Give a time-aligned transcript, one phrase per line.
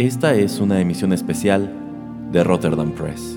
[0.00, 1.70] Esta es una emisión especial
[2.32, 3.36] de Rotterdam Press.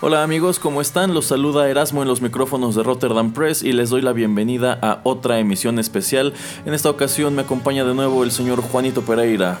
[0.00, 1.14] Hola amigos, ¿cómo están?
[1.14, 5.00] Los saluda Erasmo en los micrófonos de Rotterdam Press y les doy la bienvenida a
[5.02, 6.32] otra emisión especial.
[6.64, 9.58] En esta ocasión me acompaña de nuevo el señor Juanito Pereira.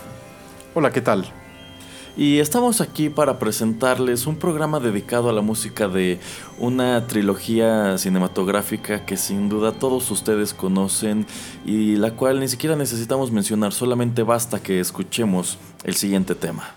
[0.78, 1.24] Hola, ¿qué tal?
[2.16, 6.20] Y estamos aquí para presentarles un programa dedicado a la música de
[6.56, 11.26] una trilogía cinematográfica que sin duda todos ustedes conocen
[11.66, 16.76] y la cual ni siquiera necesitamos mencionar, solamente basta que escuchemos el siguiente tema.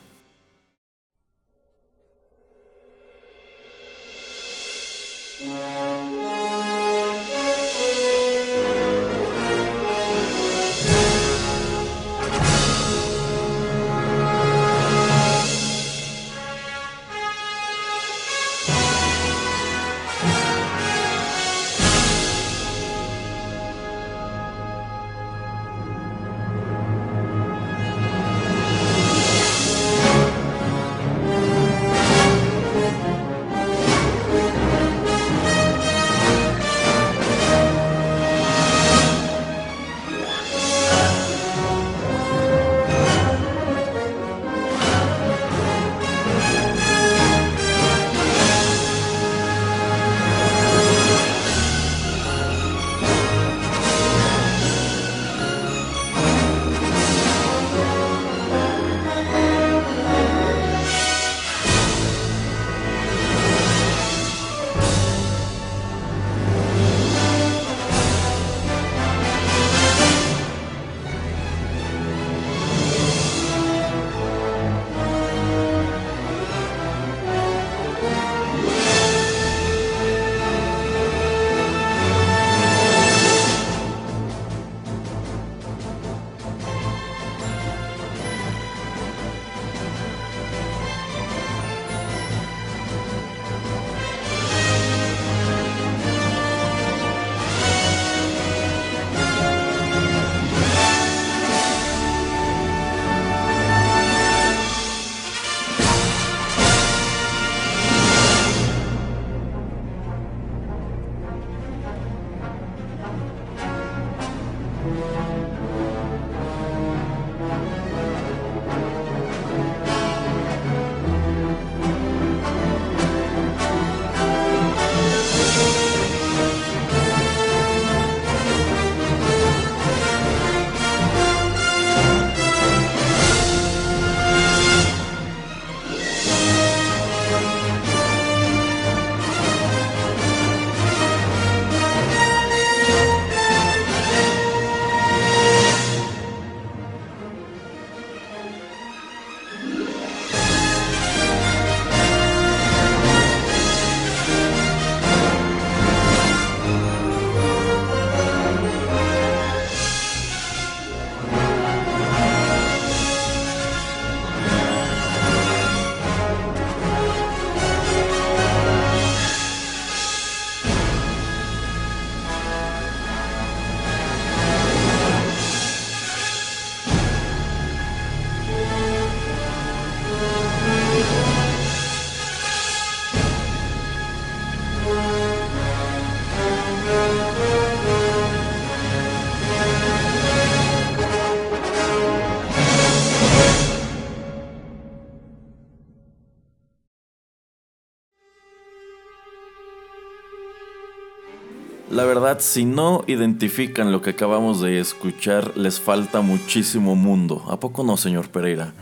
[202.01, 207.45] La verdad, si no identifican lo que acabamos de escuchar, les falta muchísimo mundo.
[207.48, 208.74] ¿A poco no, señor Pereira?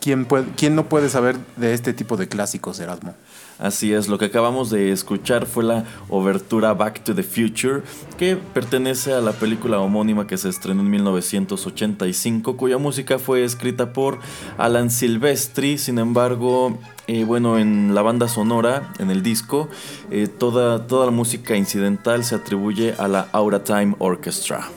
[0.00, 3.14] ¿Quién, puede, ¿Quién no puede saber de este tipo de clásicos, Erasmo?
[3.58, 7.82] Así es, lo que acabamos de escuchar fue la obertura Back to the Future,
[8.18, 13.94] que pertenece a la película homónima que se estrenó en 1985, cuya música fue escrita
[13.94, 14.18] por
[14.58, 15.78] Alan Silvestri.
[15.78, 19.70] Sin embargo, eh, bueno, en la banda sonora, en el disco,
[20.10, 24.68] eh, toda, toda la música incidental se atribuye a la Aura Time Orchestra.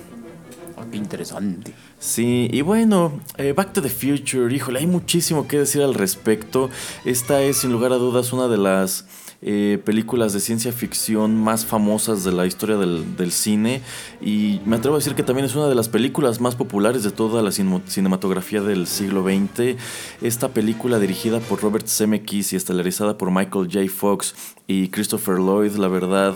[0.78, 1.74] Ah, qué interesante.
[2.00, 6.70] Sí, y bueno, eh, Back to the Future, híjole, hay muchísimo que decir al respecto.
[7.04, 9.06] Esta es sin lugar a dudas una de las
[9.42, 13.82] eh, películas de ciencia ficción más famosas de la historia del, cine
[14.22, 17.12] y me atrevo a decir que también es una de las películas más populares de
[17.12, 19.78] toda la cinematografía del siglo XX.
[20.22, 23.90] Esta película dirigida por Robert Zemeckis y estelarizada por Michael J.
[23.90, 24.36] Fox
[24.68, 26.36] y Christopher Lloyd, la verdad,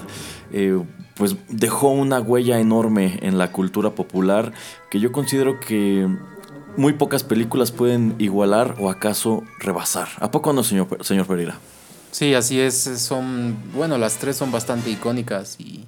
[0.52, 0.82] eh,
[1.16, 4.54] pues dejó una huella enorme en la cultura popular
[4.90, 6.08] que yo considero que
[6.78, 10.08] muy pocas películas pueden igualar o acaso rebasar.
[10.20, 11.60] ¿A poco no, señor, señor Pereira?
[12.12, 12.76] Sí, así es.
[12.76, 15.86] Son, bueno, las tres son bastante icónicas y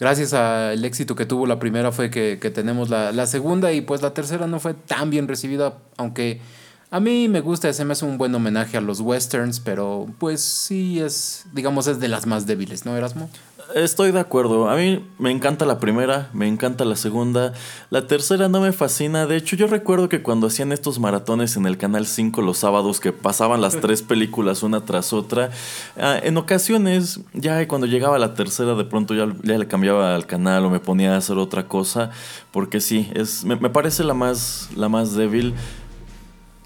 [0.00, 4.02] gracias al éxito que tuvo la primera fue que, tenemos la, la, segunda y pues
[4.02, 6.40] la tercera no fue tan bien recibida, aunque
[6.92, 10.42] a mí me gusta, se me hace un buen homenaje a los westerns, pero pues
[10.42, 13.30] sí es, digamos, es de las más débiles, ¿no, Erasmo?
[13.74, 14.68] Estoy de acuerdo.
[14.68, 17.52] A mí me encanta la primera, me encanta la segunda.
[17.90, 19.26] La tercera no me fascina.
[19.26, 23.00] De hecho, yo recuerdo que cuando hacían estos maratones en el Canal 5 los sábados
[23.00, 25.50] que pasaban las tres películas una tras otra,
[25.96, 30.64] ah, en ocasiones, ya cuando llegaba la tercera, de pronto ya, le cambiaba al canal
[30.64, 32.10] o me ponía a hacer otra cosa.
[32.50, 35.54] Porque sí, es, me, me parece la más, la más débil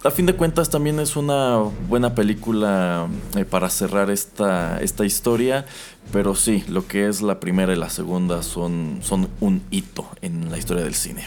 [0.04, 1.58] a fin de cuentas también es una
[1.88, 5.66] buena película eh, para cerrar esta, esta historia,
[6.12, 10.50] pero sí, lo que es la primera y la segunda son, son un hito en
[10.50, 11.26] la historia del cine.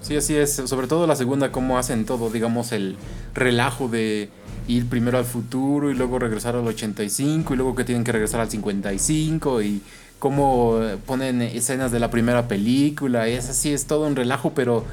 [0.00, 2.96] Sí, así es, sobre todo la segunda, cómo hacen todo, digamos, el
[3.32, 4.28] relajo de
[4.68, 8.40] ir primero al futuro y luego regresar al 85 y luego que tienen que regresar
[8.40, 9.82] al 55 y
[10.18, 14.84] cómo ponen escenas de la primera película y es así, es todo un relajo, pero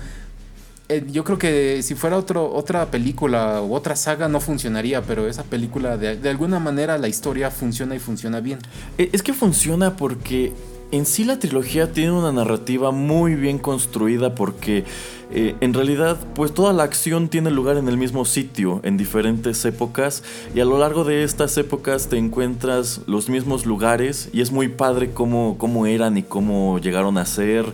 [0.91, 5.27] eh, yo creo que si fuera otro, otra película u otra saga no funcionaría, pero
[5.27, 8.59] esa película de, de alguna manera la historia funciona y funciona bien.
[8.97, 10.51] Eh, es que funciona porque
[10.91, 14.83] en sí la trilogía tiene una narrativa muy bien construida porque
[15.33, 19.63] eh, en realidad pues toda la acción tiene lugar en el mismo sitio en diferentes
[19.63, 20.23] épocas
[20.53, 24.67] y a lo largo de estas épocas te encuentras los mismos lugares y es muy
[24.67, 27.65] padre cómo, cómo eran y cómo llegaron a ser.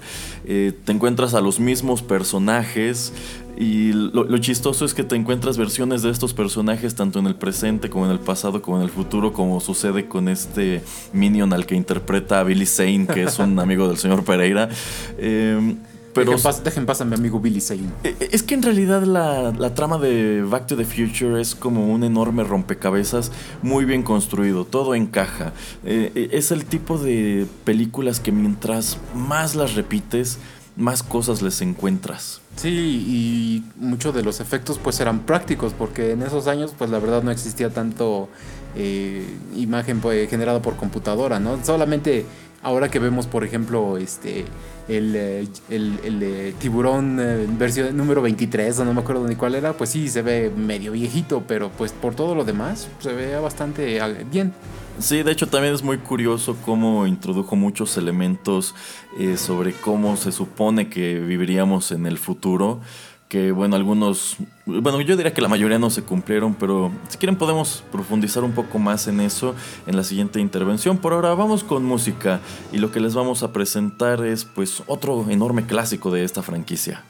[0.49, 3.11] Eh, te encuentras a los mismos personajes,
[3.59, 7.89] y lo, chistoso es que te encuentras versiones de estos personajes tanto en el presente
[7.89, 11.73] como en el pasado como en el futuro, como sucede con este Minion al que
[11.73, 14.69] interpreta a Billy Zane, que es un amigo del señor Pereira.
[15.17, 15.75] Eh,
[16.17, 17.89] pero, dejen, pasar a mi amigo Billy Zane.
[18.03, 21.55] Eh, eh, es que en realidad la, la, trama de Back to the Future es
[21.55, 23.31] como un enorme rompecabezas
[23.61, 25.53] muy bien construido, todo encaja.
[25.83, 30.39] es el tipo de películas que mientras más las repites,
[30.75, 32.41] más cosas les encuentras.
[32.55, 36.99] Sí, y muchos de los efectos pues eran prácticos, porque en esos años pues la
[36.99, 38.29] verdad no existía tanto
[38.75, 39.25] eh,
[39.55, 41.63] imagen pues, generada por computadora, ¿no?
[41.63, 42.25] Solamente
[42.67, 44.45] ahora que vemos, por ejemplo, este
[44.89, 47.17] el, eh, el, eh, tiburón
[47.57, 50.91] versión número 23, o no me acuerdo ni cuál era, pues sí, se ve medio
[50.91, 53.99] viejito, pero pues por todo lo demás se ve bastante
[54.29, 54.53] bien.
[54.99, 58.73] Sí, de hecho también es muy curioso cómo introdujo muchos elementos
[59.19, 62.81] eh, sobre cómo se supone que viviríamos en el futuro.
[63.29, 67.35] Que bueno, algunos, bueno, yo diría que la mayoría no se cumplieron, pero si quieren
[67.35, 69.53] podemos profundizar un poco más en eso
[69.85, 70.97] en la siguiente intervención.
[70.97, 72.39] Por ahora vamos con música
[72.71, 77.03] y lo que les vamos a presentar es pues otro enorme clásico de esta franquicia.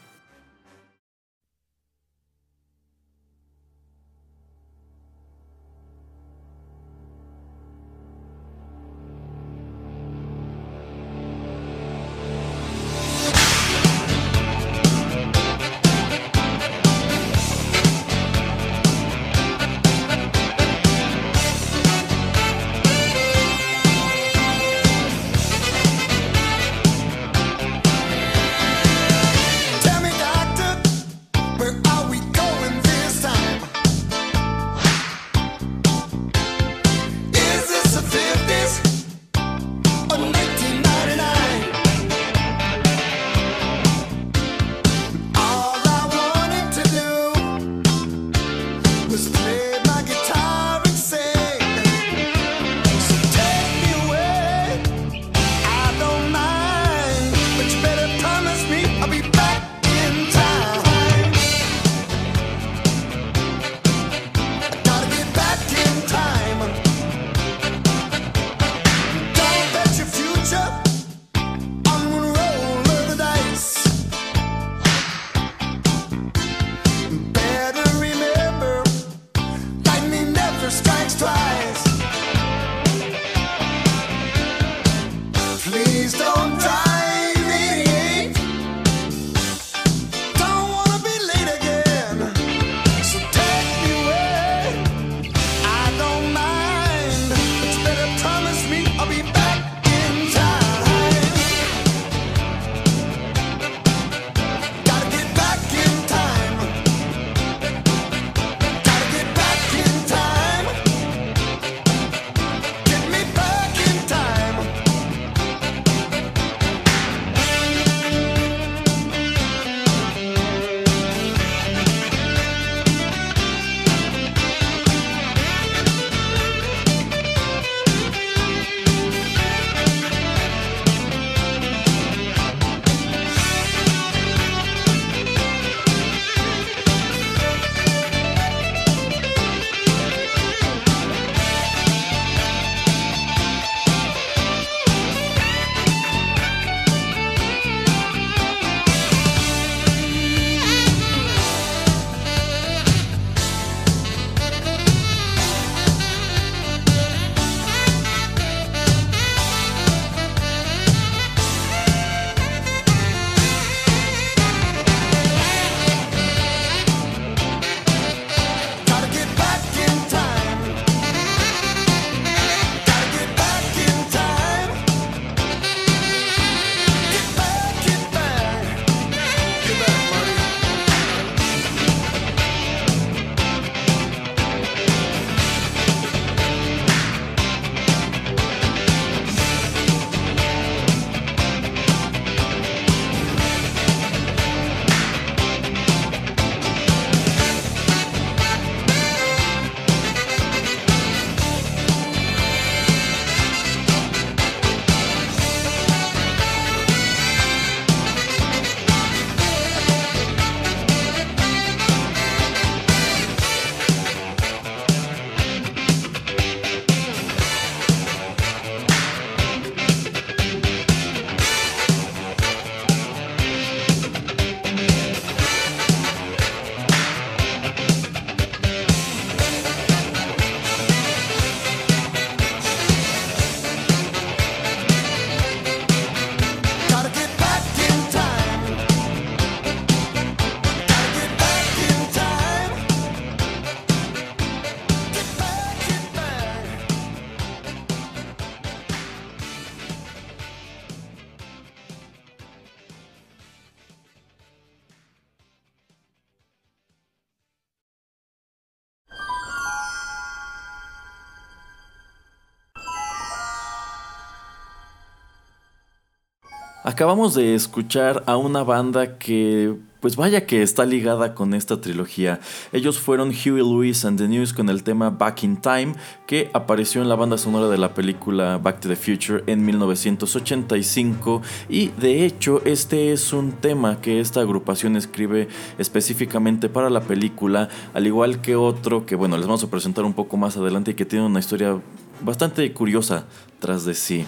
[266.98, 272.40] Acabamos de escuchar a una banda que pues vaya que está ligada con esta trilogía.
[272.72, 275.94] Ellos fueron Huey Lewis and the News con el tema Back in Time,
[276.26, 281.40] que apareció en la banda sonora de la película Back to the Future en 1985.
[281.68, 285.46] Y de hecho, este es un tema que esta agrupación escribe
[285.78, 290.14] específicamente para la película, al igual que otro que, bueno, les vamos a presentar un
[290.14, 291.80] poco más adelante y que tiene una historia
[292.22, 293.24] bastante curiosa
[293.60, 294.26] tras de sí.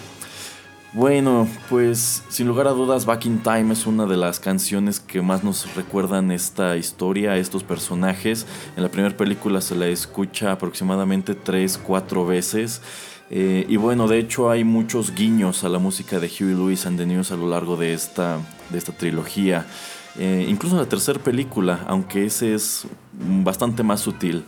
[0.93, 5.21] Bueno, pues sin lugar a dudas Back in Time es una de las canciones que
[5.21, 8.45] más nos recuerdan esta historia, estos personajes.
[8.75, 12.81] En la primera película se la escucha aproximadamente 3-4 veces.
[13.29, 16.97] Eh, y bueno, de hecho hay muchos guiños a la música de Huey Lewis and
[16.97, 19.65] the News a lo largo de esta, de esta trilogía.
[20.19, 24.43] Eh, incluso en la tercera película, aunque ese es bastante más sutil.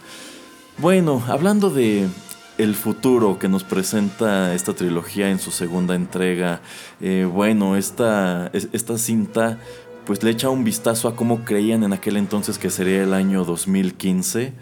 [0.77, 2.09] Bueno, hablando de,
[2.57, 6.61] el futuro que nos presenta esta trilogía en su segunda entrega.
[7.01, 9.57] Eh, bueno, esta, esta cinta
[10.05, 13.45] pues le echa un vistazo a cómo creían en aquel entonces que sería el año
[13.45, 14.53] 2015.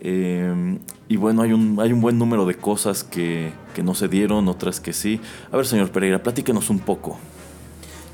[0.00, 0.78] Eh,
[1.08, 4.48] y bueno, hay un, hay un buen número de cosas que, que, no se dieron,
[4.48, 5.20] otras que sí.
[5.50, 7.18] A ver, señor Pereira, platíquenos un poco.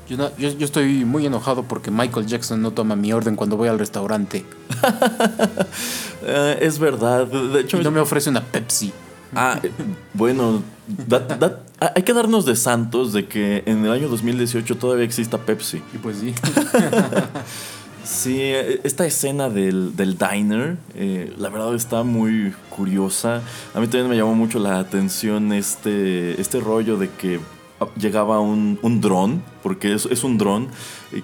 [0.07, 3.69] Yo, yo, yo, estoy muy enojado porque Michael Jackson no toma mi orden cuando voy
[3.69, 4.45] al restaurante.
[6.27, 7.27] Eh, es verdad.
[7.27, 8.91] De hecho, y no me ofrece una Pepsi.
[9.35, 9.59] Ah,
[10.13, 10.63] bueno,
[11.79, 15.81] hay que darnos de santos de que en el año 2018 todavía exista Pepsi.
[15.93, 16.33] Y pues sí.
[18.03, 18.41] sí,
[18.83, 23.41] esta escena del, diner, eh, la verdad está muy curiosa.
[23.73, 27.39] A mí también me llamó mucho la atención este, este rollo de que
[27.95, 30.67] llegaba un, un dron, porque es, es un dron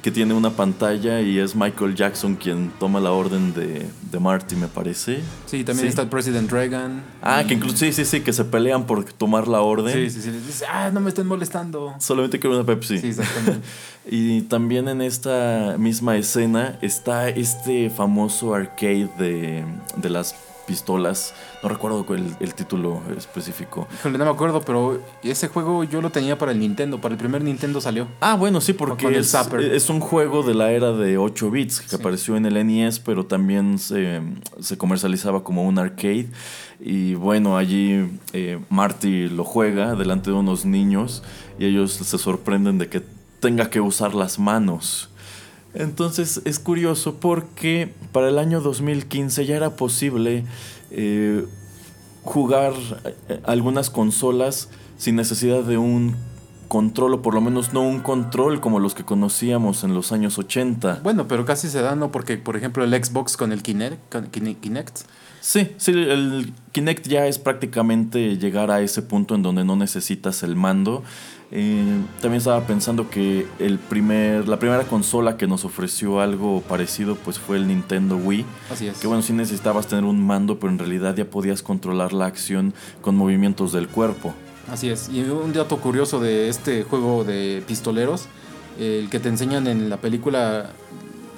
[0.01, 4.56] que tiene una pantalla y es Michael Jackson quien toma la orden de, de Marty,
[4.56, 5.22] me parece.
[5.46, 7.03] Sí, también está el President Reagan.
[7.22, 9.94] Ah, que incluso sí, sí, sí, que se pelean por tomar la orden.
[9.94, 10.32] Sí, sí, sí.
[10.32, 11.94] Dice, ah, no me estén molestando.
[12.00, 13.00] Solamente quiero una Pepsi.
[13.00, 13.60] Sí, exactamente.
[14.10, 19.65] y también en esta misma escena está este famoso arcade de,
[19.98, 20.36] de las
[20.72, 21.34] pistolas.
[21.62, 23.90] No recuerdo el, el título específico.
[23.94, 27.01] Híjole, no me acuerdo, pero ese juego yo lo tenía para el Nintendo.
[27.01, 28.08] Para el primer Nintendo salió.
[28.22, 31.98] Ah, bueno, sí, porque es, es, un juego de la era de 8 bits que
[31.98, 34.22] apareció en el NES, pero también se,
[34.62, 36.30] se, comercializaba como un arcade.
[36.80, 41.22] Y bueno, allí eh, Marty lo juega delante de unos niños
[41.60, 43.04] y ellos se sorprenden de que
[43.42, 45.11] tenga que usar las manos.
[45.74, 50.44] Entonces es curioso porque para el año 2015 ya era posible
[50.92, 51.46] eh,
[52.24, 52.74] jugar
[53.30, 56.16] eh, algunas consolas sin necesidad de un
[56.72, 60.38] control, o por lo menos no un control como los que conocíamos en los años
[60.38, 61.01] 80.
[61.04, 62.13] Bueno, pero casi se da, ¿no?
[62.13, 64.16] Porque, por ejemplo, el Xbox con el Kinect.
[64.32, 65.00] Kinect
[65.42, 70.44] Sí, sí, el Kinect ya es prácticamente llegar a ese punto en donde no necesitas
[70.44, 71.04] el mando.
[71.53, 77.15] Eh, también estaba pensando que el primer, la primera consola que nos ofreció algo parecido
[77.15, 78.46] pues fue el Nintendo Wii.
[78.72, 78.98] Así es.
[79.00, 82.74] Que bueno, sí necesitabas tener un mando, pero en realidad ya podías controlar la acción
[83.01, 84.34] con movimientos del cuerpo.
[84.72, 85.10] Así es.
[85.10, 88.27] Y un dato curioso de este juego de pistoleros,
[88.79, 90.70] el que te enseñan en la película,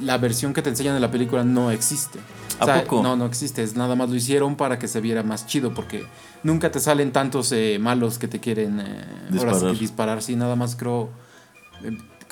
[0.01, 2.19] la versión que te enseñan en la película no existe.
[2.59, 3.01] ¿A poco?
[3.01, 3.65] No, no existe.
[3.75, 6.05] Nada más lo hicieron para que se viera más chido porque
[6.43, 9.55] nunca te salen tantos eh, malos que te quieren eh, disparar.
[9.55, 10.21] Ahora sí disparar.
[10.21, 11.09] Sí, nada más creo.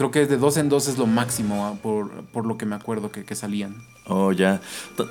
[0.01, 2.73] Creo que de dos en dos es lo máximo, ah, por, por lo que me
[2.73, 3.83] acuerdo que, que salían.
[4.07, 4.59] Oh, ya.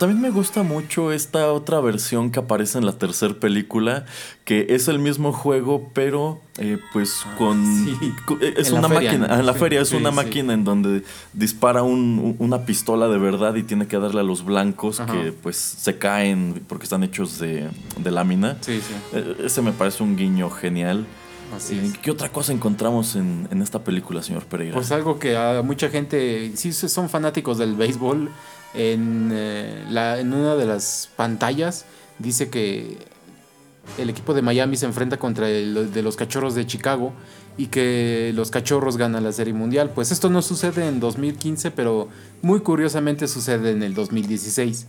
[0.00, 4.04] también me gusta mucho esta otra versión que aparece en la tercera película,
[4.44, 7.88] que es el mismo juego, pero eh, pues ah, con...
[8.40, 11.04] Eh, es una máquina, en la feria es una máquina en donde
[11.34, 15.56] dispara un, una pistola de verdad y tiene que darle a los blancos que pues
[15.56, 18.58] se caen porque están hechos de, de lámina.
[18.60, 18.94] Sí, sí.
[19.16, 21.06] E, ese me parece un guiño genial.
[21.54, 24.74] Así ¿Qué otra cosa encontramos en, en, esta película, señor Pereira?
[24.74, 28.30] Pues algo que a mucha gente, sí son fanáticos del béisbol,
[28.74, 31.86] en, eh, la, en una de las pantallas
[32.18, 32.98] dice que
[33.98, 37.12] el equipo de Miami se enfrenta contra el de los cachorros de Chicago
[37.56, 39.90] y que los cachorros ganan la Serie Mundial.
[39.94, 42.08] Pues esto no sucede en 2015, pero
[42.42, 44.86] muy curiosamente sucede en el 2016.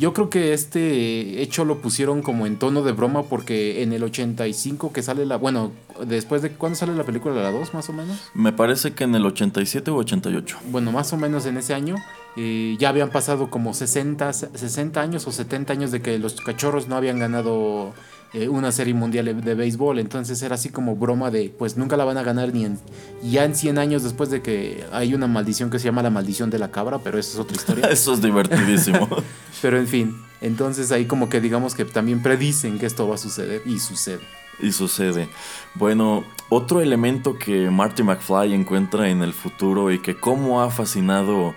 [0.00, 4.02] Yo creo que este hecho lo pusieron como en tono de broma porque en el
[4.02, 5.36] 85 que sale la...
[5.36, 5.72] Bueno,
[6.06, 6.52] después de...
[6.52, 7.34] ¿Cuándo sale la película?
[7.34, 8.18] ¿La 2 más o menos?
[8.32, 10.56] Me parece que en el 87 o 88.
[10.70, 11.96] Bueno, más o menos en ese año.
[12.38, 16.88] Eh, ya habían pasado como 60, 60 años o 70 años de que los cachorros
[16.88, 17.92] no habían ganado
[18.32, 19.98] eh, una serie mundial de béisbol.
[19.98, 22.78] Entonces era así como broma de, pues nunca la van a ganar ni en,
[23.22, 26.48] ya en 100 años después de que hay una maldición que se llama la maldición
[26.48, 27.86] de la cabra, pero eso es otra historia.
[27.90, 29.08] eso es divertidísimo.
[29.62, 33.18] pero en fin, entonces ahí como que digamos que también predicen que esto va a
[33.18, 34.20] suceder y sucede.
[34.60, 35.28] Y sucede.
[35.74, 41.54] Bueno, otro elemento que Marty McFly encuentra en el futuro y que cómo ha fascinado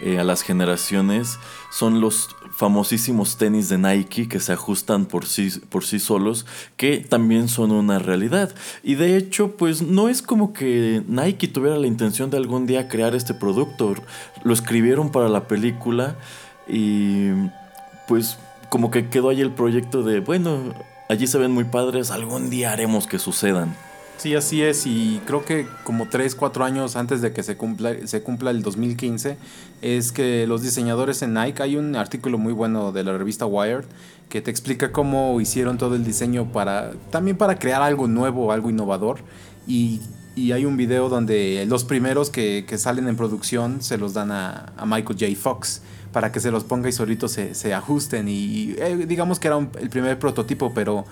[0.00, 1.38] eh, a las generaciones
[1.72, 6.44] son los famosísimos tenis de Nike que se ajustan por sí, por sí solos,
[6.76, 8.54] que también son una realidad.
[8.82, 12.88] Y de hecho, pues no es como que Nike tuviera la intención de algún día
[12.88, 13.94] crear este producto.
[14.44, 16.16] Lo escribieron para la película
[16.68, 17.30] y
[18.06, 20.74] pues como que quedó ahí el proyecto de, bueno,
[21.08, 23.74] allí se ven muy padres, algún día haremos que sucedan.
[24.22, 28.06] Sí, así es, y creo que como 3, 4 años antes de que se cumpla,
[28.06, 29.36] se cumpla el 2015,
[29.80, 33.84] es que los diseñadores en Nike, hay un artículo muy bueno de la revista Wired
[34.28, 38.70] que te explica cómo hicieron todo el diseño para, también para crear algo nuevo, algo
[38.70, 39.18] innovador,
[39.66, 40.00] y,
[40.36, 44.30] y hay un video donde los primeros que, que, salen en producción se los dan
[44.30, 45.34] a, Michael J.
[45.34, 45.82] Fox
[46.12, 49.56] para que se los ponga y solitos se, se ajusten, y eh, digamos que era
[49.56, 51.06] un, el primer prototipo, pero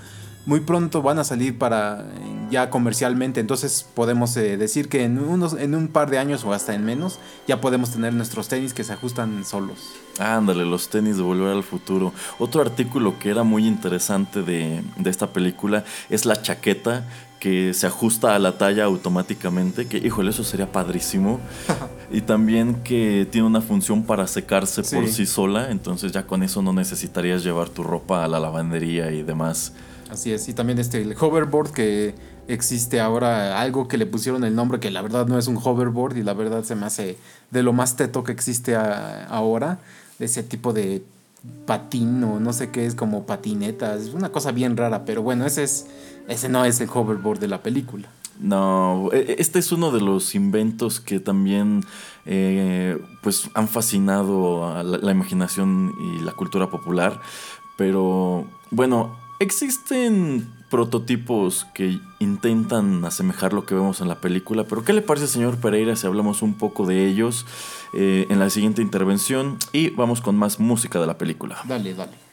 [0.51, 2.07] muy pronto van a salir para
[2.51, 6.53] ya comercialmente, entonces podemos eh, decir que en, unos, en un par de años o
[6.53, 9.79] hasta en menos ya podemos tener nuestros tenis que se ajustan solos.
[10.19, 12.13] Ándale, los tenis de Volver al Futuro.
[12.41, 17.05] Otro artículo que era muy interesante de, de esta película es la chaqueta
[17.39, 21.39] que se ajusta a la talla automáticamente, que híjole, eso sería padrísimo.
[22.11, 26.61] y también que tiene una función para secarse por sí sola, entonces ya con eso
[26.61, 29.75] no necesitarías llevar tu ropa a la lavandería y demás.
[30.11, 32.15] Así es, y también este, el hoverboard que
[32.49, 36.17] existe ahora, algo que le pusieron el nombre que la verdad no es un hoverboard
[36.17, 37.17] y la verdad se me hace
[37.53, 39.79] de lo más teto que existe ahora,
[40.19, 41.05] ese tipo de
[41.65, 45.47] patín o no sé qué es, como patineta, es una cosa bien rara, pero bueno,
[45.47, 45.87] ese, es,
[46.29, 48.09] ese no es el hoverboard de la película.
[48.41, 51.85] No, e, e, este es uno de los inventos que también
[52.27, 57.21] eh, pues han fascinado a la imaginación y la cultura popular,
[57.77, 64.93] pero bueno, Existen prototipos que intentan asemejar lo que vemos en la película, pero ¿qué
[64.93, 67.47] le parece, señor Pereira, si hablamos un poco de ellos
[67.95, 71.59] eh, en la siguiente intervención y vamos con más música de la película?
[71.65, 72.30] Dale, dale.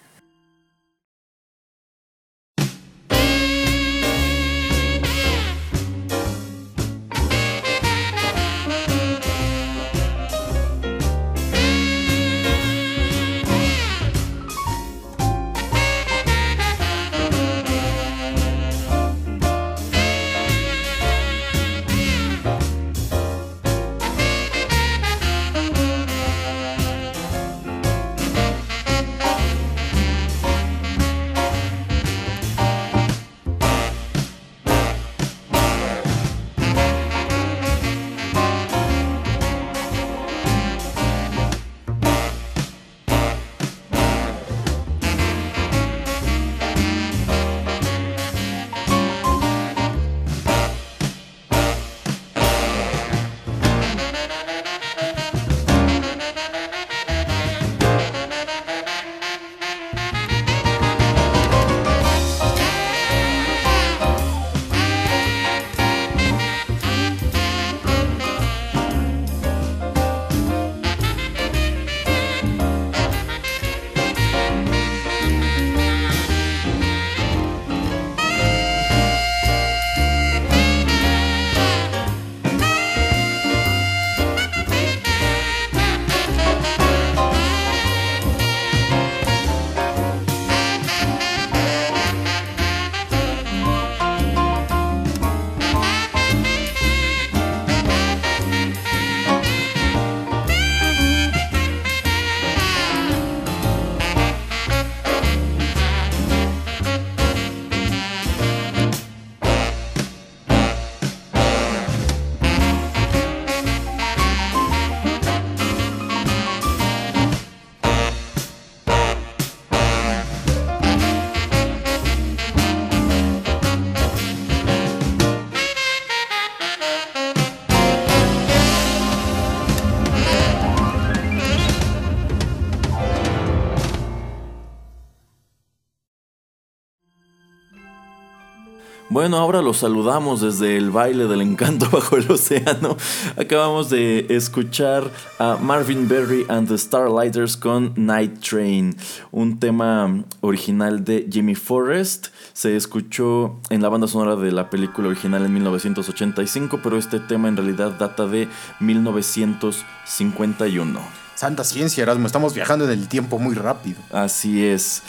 [139.27, 142.95] Bueno, ahora los saludamos desde el baile del encanto bajo el océano.
[143.35, 148.95] Acabamos de escuchar a Marvin Berry and the Starlighters con Night Train,
[149.31, 152.27] un tema original de Jimmy Forrest.
[152.53, 157.49] Se escuchó en la banda sonora de la película original en 1985, pero este tema
[157.49, 158.47] en realidad data de
[158.79, 161.01] 1951.
[161.35, 163.99] Santa ciencia, Erasmo, estamos viajando en el tiempo muy rápido.
[164.13, 165.03] Así es.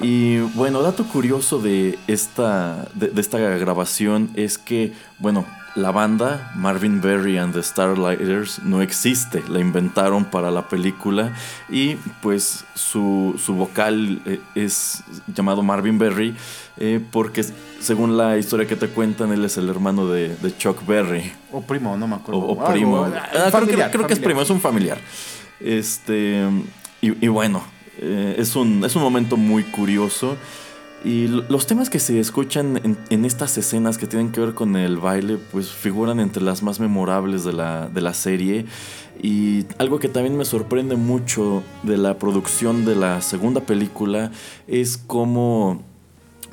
[0.00, 7.00] Y bueno, dato curioso de esta, de, esta grabación es que, bueno, la banda Marvin
[7.00, 11.32] Berry and the Starlighters no existe, la inventaron para la película
[11.68, 15.02] y pues su, vocal eh, es
[15.34, 16.36] llamado Marvin Berry
[16.76, 17.44] eh, porque
[17.80, 21.32] según la historia que te cuentan él es el hermano de, Chuck Berry.
[21.50, 22.40] O primo, no me acuerdo.
[22.40, 23.04] O, primo.
[23.04, 23.50] Ah,
[23.90, 24.98] creo, que, es primo, es un familiar.
[25.60, 26.42] Este,
[27.00, 27.62] y, bueno,
[28.02, 30.36] eh, es, un, es un momento muy curioso.
[31.04, 34.98] Y los temas que se escuchan en, estas escenas que tienen que ver con el
[34.98, 38.66] baile, pues figuran entre las más memorables de la, de la serie.
[39.20, 44.30] Y algo que también me sorprende mucho de la producción de la segunda película
[44.68, 45.82] es cómo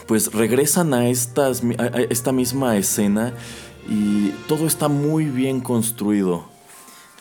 [0.08, 3.34] pues regresan a, estas, a esta misma escena
[3.88, 6.46] y todo está muy bien construido.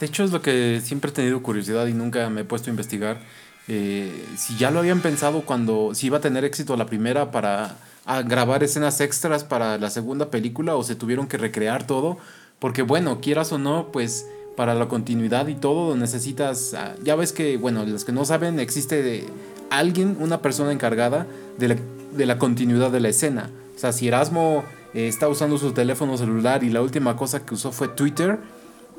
[0.01, 2.73] De hecho es lo que siempre he tenido curiosidad y nunca me he puesto a
[2.73, 3.21] investigar
[3.68, 7.76] eh, si ya lo habían pensado cuando, si iba a tener éxito la primera para
[8.24, 12.16] grabar escenas extras para la segunda película o se tuvieron que recrear todo,
[12.59, 14.26] porque bueno, quieras o no, pues
[14.57, 18.59] para la continuidad y todo necesitas, ah, ya ves que, bueno, los que no saben,
[18.59, 19.26] existe
[19.70, 21.26] alguien, una persona encargada
[21.59, 21.76] de la,
[22.16, 23.50] de la continuidad de la escena.
[23.76, 27.54] O sea, si Erasmo eh, está usando su teléfono celular y la última cosa que
[27.54, 28.38] usó fue Twitter,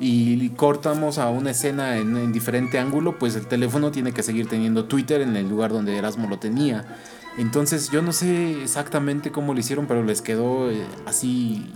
[0.00, 4.86] y cortamos a una escena en, diferente ángulo, pues el teléfono tiene que seguir teniendo
[4.86, 6.86] Twitter en el lugar donde Erasmo lo tenía.
[7.36, 11.70] Entonces yo no sé exactamente cómo lo hicieron, pero les quedó eh, así.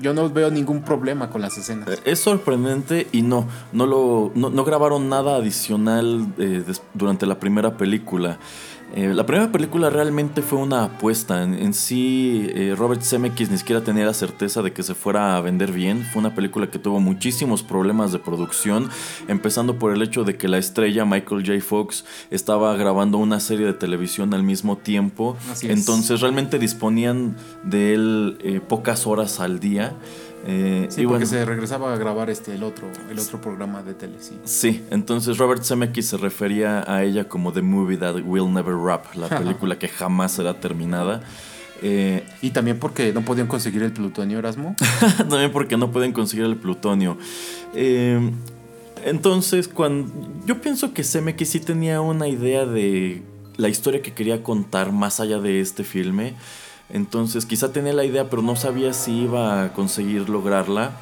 [0.00, 1.88] Yo no veo ningún problema con las escenas.
[1.88, 6.64] Eh, es sorprendente y no, no lo, no, grabaron nada adicional eh,
[6.94, 8.38] durante la primera película.
[8.94, 11.42] Eh, la primera película realmente fue una apuesta.
[11.42, 15.40] En, sí, eh, Robert Zemeckis ni siquiera tenía la certeza de que se fuera a
[15.42, 16.04] vender bien.
[16.12, 18.88] Fue una película que tuvo muchísimos problemas de producción,
[19.28, 21.60] empezando por el hecho de que la estrella Michael J.
[21.60, 25.36] Fox estaba grabando una serie de televisión al mismo tiempo.
[25.62, 29.96] Entonces realmente disponían de él eh, pocas horas al día.
[30.50, 34.16] Eh, sí, porque se regresaba a grabar este el otro, el otro programa de tele,
[34.18, 34.38] sí.
[34.44, 39.14] Sí, entonces Robert Zemeckis se refería a ella como The Movie That Will Never Wrap,
[39.14, 41.20] la película que jamás será terminada.
[41.82, 44.74] Eh, y también porque no podían conseguir el plutonio, Erasmo.
[45.18, 47.18] también porque no pueden conseguir el plutonio.
[47.74, 48.18] Eh,
[49.04, 50.10] entonces, cuando
[50.46, 53.22] yo pienso que Zemeckis sí tenía una idea de
[53.58, 56.34] la historia que quería contar más allá de este filme.
[56.90, 60.92] Entonces quizá tenía la idea, pero no sabía si iba a conseguir lograrla.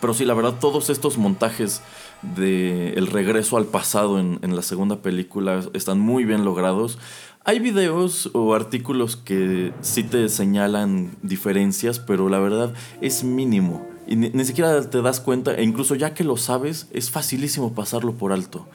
[0.00, 1.82] Pero sí, la verdad, todos estos montajes
[2.22, 6.98] de el regreso al pasado en, la segunda película están muy bien logrados.
[7.44, 13.86] Hay videos o artículos que sí te señalan diferencias, pero la verdad es mínimo.
[14.06, 17.74] Y ni, ni, siquiera te das cuenta, e incluso ya que lo sabes, es facilísimo
[17.74, 18.66] pasarlo por alto.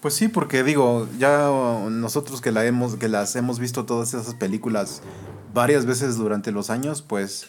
[0.00, 1.50] Pues sí, porque digo, ya
[1.90, 5.02] nosotros que, la hemos, que las hemos visto todas esas películas
[5.52, 7.48] varias veces durante los años, pues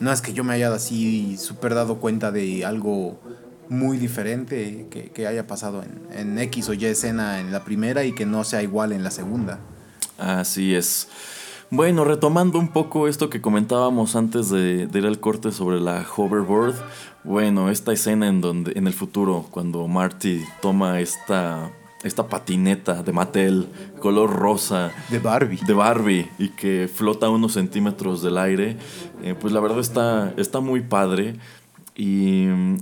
[0.00, 3.20] no es que yo me haya así súper dado cuenta de algo
[3.68, 8.12] muy diferente que, haya pasado en, en, X o Y escena en la primera y
[8.12, 9.58] que no sea igual en la segunda.
[10.18, 11.08] Así es.
[11.70, 16.06] Bueno, retomando un poco esto que comentábamos antes de, de ir al corte sobre la
[16.16, 16.76] hoverboard,
[17.24, 21.72] bueno, esta escena en donde en el futuro, cuando Marty toma esta
[22.04, 23.66] esta patineta de Mattel,
[23.98, 24.92] color rosa.
[25.10, 25.58] De Barbie.
[25.66, 28.76] De Barbie, y que flota unos centímetros del aire.
[29.22, 31.36] Eh, pues la verdad está, está muy padre.
[31.96, 32.76] Y mm,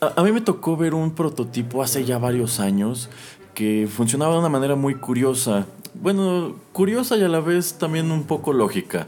[0.00, 3.10] a, mí me tocó ver un prototipo hace ya varios años
[3.54, 5.66] que funcionaba de una manera muy curiosa.
[5.94, 9.06] Bueno, curiosa y a la vez también un poco lógica.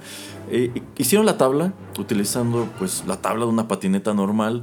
[0.51, 4.63] Eh, hicieron la tabla utilizando pues la tabla de una patineta normal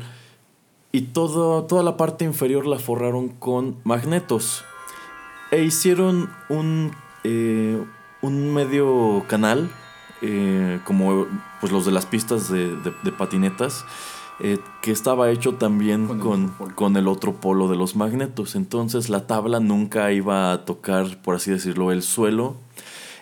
[0.92, 4.64] y todo, toda la parte inferior la forraron con magnetos.
[5.52, 6.92] E hicieron un,
[7.24, 7.82] eh,
[8.22, 9.70] un medio canal,
[10.22, 11.28] eh, como
[11.60, 12.76] pues los de las pistas de,
[13.18, 13.86] patinetas,
[14.44, 18.56] eh, que estaba hecho también con, con, el otro polo de los magnetos.
[18.56, 22.58] Entonces la tabla nunca iba a tocar, por así decirlo, el suelo.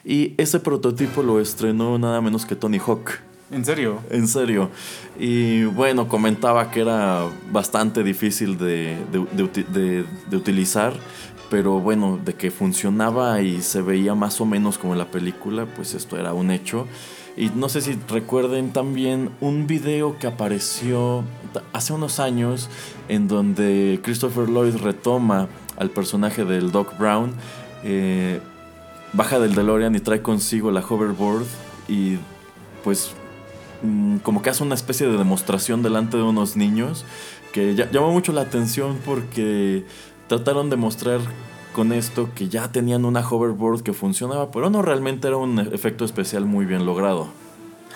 [0.05, 3.19] Y ese prototipo lo estrenó nada menos que Tony Hawk.
[3.51, 3.99] ¿En serio?
[4.11, 4.69] En serio.
[5.19, 10.93] Y bueno, comentaba que era bastante difícil de, de, de utilizar
[11.49, 15.65] pero bueno, de que funcionaba y se veía más o menos como en la película,
[15.65, 16.87] pues esto era un hecho.
[17.39, 21.23] Y no sé si recuerden también un video que apareció
[21.71, 22.69] hace unos años
[23.07, 25.47] en donde Christopher Lloyd retoma
[25.77, 27.31] al personaje del Doc Brown,
[27.85, 28.41] eh,
[29.13, 31.45] baja del DeLorean y trae consigo la hoverboard
[31.87, 32.17] y
[32.83, 33.11] pues
[33.83, 37.05] mm, como que hace una especie de demostración delante de unos niños
[37.53, 39.85] que llamó mucho la atención porque
[40.27, 41.21] trataron de mostrar
[41.73, 46.03] con esto que ya tenían una hoverboard que funcionaba, pero no realmente era un efecto
[46.05, 47.27] especial muy bien logrado.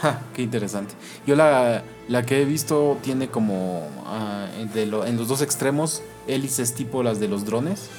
[0.01, 0.93] Ja, qué interesante.
[1.25, 6.01] Yo la, la que he visto tiene como ah, de lo- en los dos extremos
[6.27, 7.89] hélices tipo las de los drones,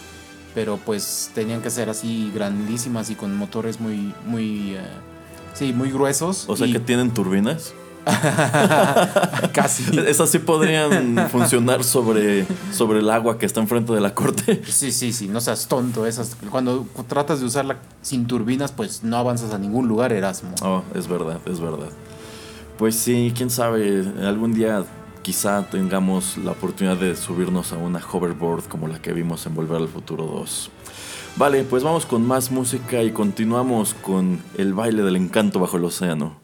[0.55, 4.81] pero pues tenían que ser así grandísimas y con motores muy, muy, eh,
[5.55, 6.45] sí, muy gruesos.
[6.49, 7.75] O sea y- que tienen turbinas.
[9.53, 9.99] casi.
[10.07, 14.63] Esas sí podrían funcionar sobre, sobre el agua que está enfrente de la corte.
[14.67, 16.07] Sí, sí, sí, no seas tonto.
[16.07, 20.55] Esas, cuando tratas de usarla sin turbinas, pues no avanzas a ningún lugar, Erasmo.
[20.63, 21.89] Oh, es verdad, es verdad.
[22.79, 24.85] Pues sí, quién sabe, algún día
[25.23, 29.81] quizá tengamos la oportunidad de subirnos a una hoverboard como la que vimos en Volver
[29.81, 30.71] al Futuro 2.
[31.37, 35.85] Vale, pues vamos con más música y continuamos con el baile del encanto bajo el
[35.85, 36.44] océano.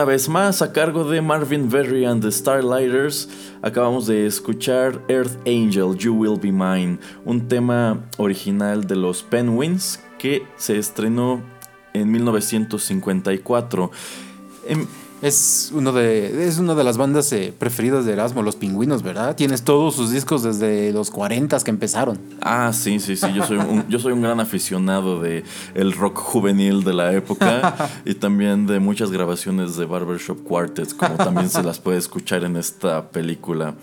[0.00, 3.28] Una vez más, a cargo de Marvin Berry and the Starlighters,
[3.60, 10.00] acabamos de escuchar Earth Angel, You Will Be Mine, un tema original de los Penguins
[10.18, 11.42] que se estrenó
[11.92, 13.90] en 1954.
[14.66, 14.86] Em,
[15.22, 19.36] Es uno de es una de las bandas eh, preferidas de Erasmo, los Pingüinos, ¿verdad?
[19.36, 22.18] Tienes todos sus discos desde los 40 que empezaron.
[22.40, 23.26] Ah, sí, sí, sí.
[23.34, 27.90] Yo soy un, yo soy un gran aficionado de el rock juvenil de la época
[28.06, 32.56] y también de muchas grabaciones de Barbershop Quartets, como también se las puede escuchar en
[32.56, 33.74] esta película.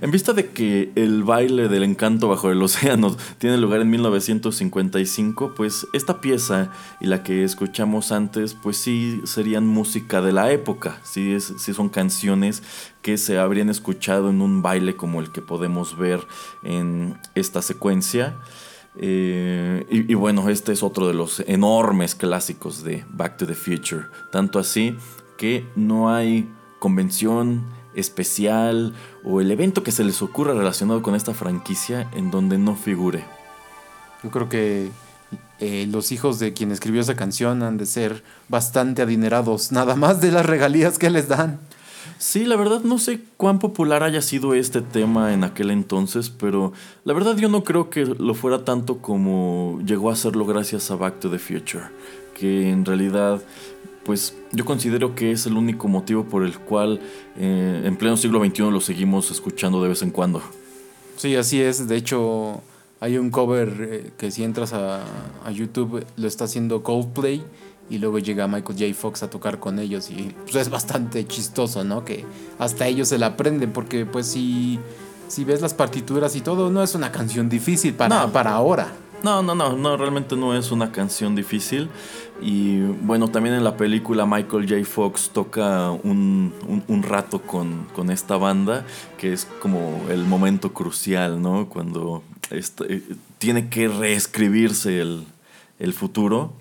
[0.00, 5.54] En vista de que el baile del encanto bajo el océano tiene lugar en 1955,
[5.56, 10.83] pues esta pieza y la que escuchamos antes, pues sí serían música de la época.
[11.02, 12.62] Sí, es, sí son canciones
[13.02, 16.26] que se habrían escuchado en un baile como el que podemos ver
[16.62, 18.36] en esta secuencia.
[18.96, 24.06] Eh, y bueno, este es otro de los enormes clásicos de Back to the Future.
[24.30, 24.96] Tanto así
[25.36, 28.94] que no hay convención especial
[29.24, 33.24] o el evento que se les ocurra relacionado con esta franquicia en donde no figure.
[34.22, 34.90] Yo creo que
[35.60, 40.20] eh, los hijos de quien escribió esa canción han de ser bastante adinerados, nada más
[40.20, 41.60] de las regalías que les dan.
[42.18, 46.72] Sí, la verdad no sé cuán popular haya sido este tema en aquel entonces, pero
[47.04, 50.96] la verdad yo no creo que lo fuera tanto como llegó a serlo gracias a
[50.96, 51.84] Back to the Future,
[52.38, 53.42] que en realidad
[54.04, 57.00] pues yo considero que es el único motivo por el cual
[57.36, 60.42] eh, en pleno siglo XXI lo seguimos escuchando de vez en cuando.
[61.16, 61.88] Sí, así es.
[61.88, 62.62] De hecho,
[63.04, 65.02] hay un cover eh, que si entras a,
[65.44, 67.44] a YouTube lo está haciendo Coldplay
[67.90, 68.94] y luego llega Michael J.
[68.94, 72.02] Fox a tocar con ellos y pues, es bastante chistoso, ¿no?
[72.02, 72.24] Que
[72.58, 74.78] hasta ellos se la aprenden porque pues si,
[75.28, 78.32] si ves las partituras y todo, no es una canción difícil para, No.
[78.32, 78.88] para ahora.
[79.22, 81.88] No, no, no, no, realmente no es una canción difícil.
[82.40, 84.84] Y bueno, también en la película Michael J.
[84.84, 86.52] Fox toca un,
[86.88, 88.84] un- rato con, con esta banda,
[89.18, 91.68] que es como el momento crucial, ¿no?
[91.68, 93.02] Cuando esta- eh,
[93.38, 95.24] tiene que reescribirse el,
[95.78, 96.52] el futuro.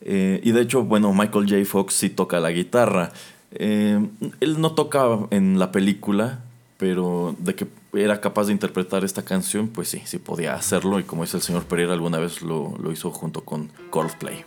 [0.00, 1.64] Eh, y de hecho, bueno, Michael J.
[1.70, 3.12] Fox sí toca la guitarra.
[3.52, 4.00] Eh,
[4.40, 6.40] él no toca en la película,
[6.78, 10.98] pero de que era capaz de interpretar esta canción, pues sí, sí podía hacerlo.
[10.98, 14.42] Y como dice el señor Pereira, alguna vez lo, lo hizo junto con Coldplay.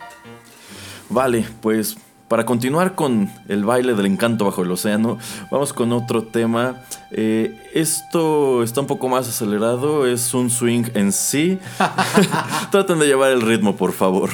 [1.08, 1.96] Vale, pues
[2.28, 5.18] para continuar con el baile del encanto bajo el océano,
[5.50, 6.82] vamos con otro tema.
[7.12, 11.58] Eh, esto está un poco más acelerado, es un swing en sí.
[12.72, 14.30] Traten de llevar el ritmo, por favor.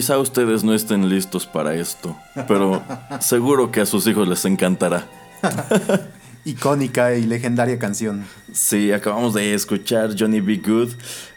[0.00, 2.16] Quizá ustedes no estén listos para esto,
[2.48, 2.82] pero
[3.20, 5.06] seguro que a sus hijos les encantará.
[6.46, 8.24] icónica y legendaria canción.
[8.50, 10.62] Sí, acabamos de escuchar Johnny B.
[10.66, 10.88] Good,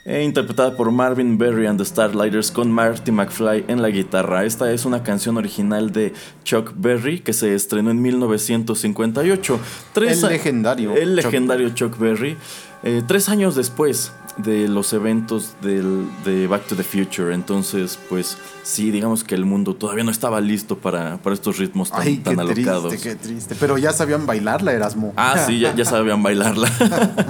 [0.06, 4.46] eh, interpretada por Marvin Berry and the Starlighters con Marty McFly en la guitarra.
[4.46, 6.14] Esta es una canción original de
[6.46, 9.60] Chuck Berry que se estrenó en 1958.
[9.92, 12.38] Tres El legendario El Chuck legendario Chuck Berry.
[12.84, 17.34] eh, tres años después de los eventos del- de Back to the Future.
[17.34, 21.92] Entonces, pues sí, digamos que el mundo todavía no estaba listo para, para estos ritmos
[21.92, 22.90] tan, Ay, qué tan alocados.
[22.90, 23.56] triste, qué triste.
[23.60, 25.14] Pero ya sabían bailarla, Erasmo.
[25.16, 26.68] Ah, sí, ya, ya sabían bailarla.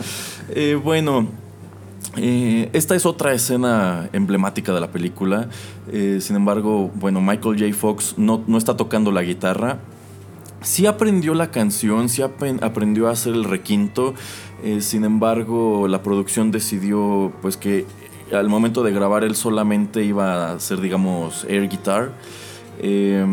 [0.55, 1.27] Eh, bueno,
[2.17, 5.47] eh, esta es otra escena emblemática de la película.
[5.91, 7.73] Eh, sin embargo, bueno, Michael J.
[7.73, 9.79] Fox no, no está tocando la guitarra.
[10.63, 14.13] Sí aprendió la canción, sí aprendió a hacer el requinto.
[14.63, 17.85] eh, sin embargo, la producción decidió pues que
[18.31, 22.13] al momento de grabar él solamente iba a hacer, digamos, air guitar.
[22.79, 23.25] Eh,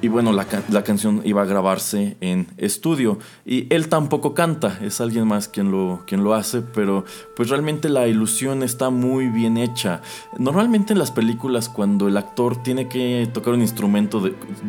[0.00, 3.18] y bueno, la, la canción iba a grabarse en estudio.
[3.44, 7.88] Y él tampoco canta, es alguien más quien lo, quien lo hace, pero pues realmente
[7.88, 10.00] la ilusión está muy bien hecha.
[10.38, 14.22] Normalmente en las películas cuando el actor tiene que tocar un instrumento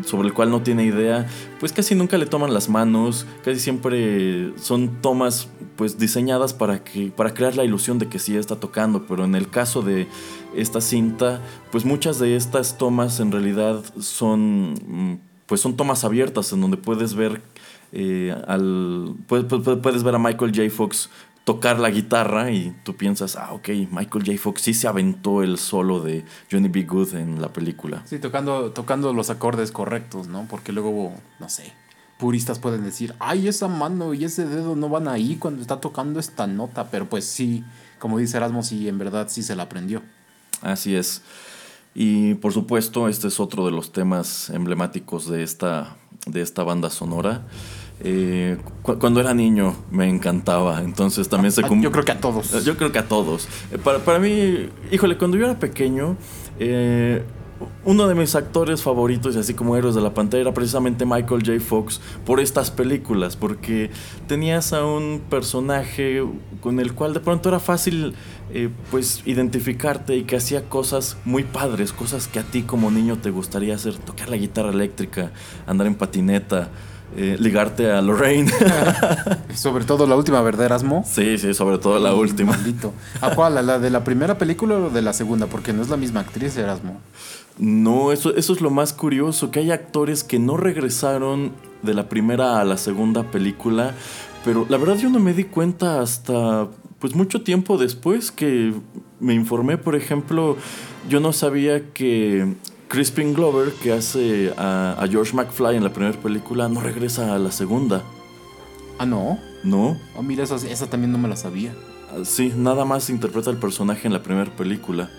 [0.06, 1.28] sobre el cual no tiene idea,
[1.60, 5.50] pues casi nunca le toman las manos, casi siempre son tomas
[5.80, 9.34] pues diseñadas para, que, para crear la ilusión de que sí está tocando, pero en
[9.34, 10.08] el caso de
[10.54, 11.40] esta cinta,
[11.72, 16.76] pues muchas de estas tomas en realidad son, mm, pues son tomas abiertas en donde
[16.76, 17.42] puedes ver
[17.94, 20.70] eh, al, puedes, puedes- ver a Michael J.
[20.70, 21.10] Fox
[21.46, 24.38] tocar la guitarra y tú piensas, ah, ok, Michael J.
[24.38, 26.84] Fox sí se aventó el solo de Johnny B.
[26.84, 28.04] Good en la película.
[28.06, 30.46] Sí, tocando, tocando los acordes correctos, ¿no?
[30.50, 31.72] Porque luego, no sé,
[32.20, 36.20] puristas pueden decir, ay, esa mano y ese dedo no van ahí cuando está tocando
[36.20, 36.90] esta nota.
[36.92, 37.64] Pero pues sí,
[37.98, 40.04] como dice Erasmo, sí, en verdad sí se la aprendió.
[40.62, 41.22] Así es.
[41.96, 45.96] Y por supuesto, este es otro de los temas emblemáticos de esta,
[46.28, 47.42] de esta banda sonora.
[48.02, 52.20] Eh, cu- cuando era niño me encantaba, entonces también se Ah, Yo creo que a
[52.22, 52.64] todos.
[52.64, 53.48] Yo creo que a todos.
[53.72, 56.16] Eh, Para, para mí, híjole, cuando yo era pequeño,
[56.60, 57.24] eh,
[57.86, 61.44] uno de mis actores favoritos, y así como héroes de la pantalla, era precisamente Michael
[61.46, 61.60] J.
[61.60, 63.90] Fox por estas películas, porque
[64.28, 66.24] tenías a un personaje
[66.62, 68.14] con el cual de pronto era fácil
[68.52, 73.18] eh, pues identificarte y que hacía cosas muy padres, cosas que a ti como niño
[73.18, 75.32] te gustaría hacer, tocar la guitarra eléctrica,
[75.68, 76.70] andar en patineta,
[77.16, 78.52] eh, ligarte a Lorraine.
[79.56, 81.04] Sobre todo la última, ¿verdad, Erasmo?
[81.08, 82.52] sí, sí, sobre todo la última.
[82.52, 82.94] Maldito.
[83.22, 83.58] ¿A cuál?
[83.58, 85.48] ¿A la de la primera película o de la segunda?
[85.48, 87.02] Porque no es la misma actriz, Erasmo.
[87.60, 91.52] No, eso, eso es lo más curioso, que hay actores que no regresaron
[91.84, 93.94] de la primera a la segunda película,
[94.46, 96.68] pero la verdad yo no me di cuenta hasta
[97.00, 98.74] pues mucho tiempo después que
[99.20, 100.56] me informé, por ejemplo,
[101.10, 102.56] yo no sabía que
[102.88, 107.40] Crispin Glover, que hace a, a George McFly en la primera película, no regresa a
[107.40, 108.04] la segunda,
[108.98, 109.40] Ah, no.
[109.64, 109.98] ¿no?
[110.18, 111.74] Oh, mira, esa, esa también no me la sabía.
[112.12, 115.10] Ah, Sí, nada más interpreta el personaje en la primera película.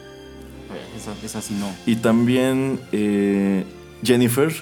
[1.01, 1.69] Esa, esa sí no.
[1.87, 3.65] Y también eh,
[4.03, 4.53] Jennifer,